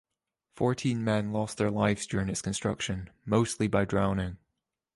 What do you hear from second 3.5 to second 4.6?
by drowning.